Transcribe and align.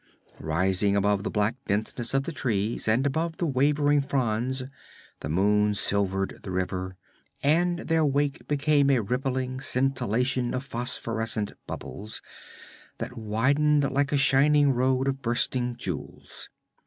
Rising 0.39 0.95
above 0.95 1.21
the 1.21 1.29
black 1.29 1.57
denseness 1.67 2.15
of 2.15 2.23
the 2.23 2.31
trees 2.31 2.87
and 2.87 3.05
above 3.05 3.37
the 3.37 3.45
waving 3.45 4.01
fronds, 4.01 4.63
the 5.19 5.29
moon 5.29 5.75
silvered 5.75 6.39
the 6.41 6.49
river, 6.49 6.95
and 7.43 7.81
their 7.81 8.03
wake 8.03 8.47
became 8.47 8.89
a 8.89 9.01
rippling 9.03 9.61
scintillation 9.61 10.55
of 10.55 10.65
phosphorescent 10.65 11.51
bubbles 11.67 12.19
that 12.97 13.15
widened 13.15 13.91
like 13.91 14.11
a 14.11 14.17
shining 14.17 14.71
road 14.71 15.07
of 15.07 15.21
bursting 15.21 15.75
jewels. 15.75 16.49